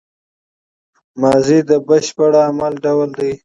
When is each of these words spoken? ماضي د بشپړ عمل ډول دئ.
ماضي 1.21 1.59
د 1.69 1.71
بشپړ 1.87 2.31
عمل 2.47 2.73
ډول 2.85 3.09
دئ. 3.19 3.33